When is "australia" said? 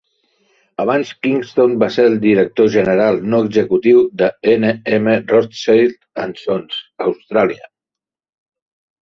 7.11-7.71